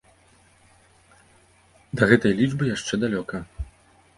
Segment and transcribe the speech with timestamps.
[1.99, 3.35] Да гэтай лічбы яшчэ далёка.